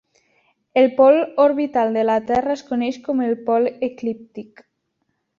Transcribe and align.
El 0.81 0.87
pol 0.99 1.17
orbital 1.43 1.93
de 1.97 2.03
la 2.09 2.15
terra 2.31 2.55
es 2.59 2.63
coneix 2.69 2.97
com 3.09 3.21
el 3.27 3.35
pol 3.51 3.69
eclíptic. 3.89 4.65